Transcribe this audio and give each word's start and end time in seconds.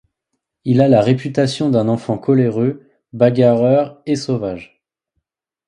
Il 0.65 0.81
a 0.81 0.87
la 0.87 0.99
réputation 0.99 1.69
d'un 1.69 1.87
enfant 1.87 2.17
coléreux, 2.17 2.89
bagarreur 3.13 4.01
et 4.07 4.15
sauvage. 4.15 4.83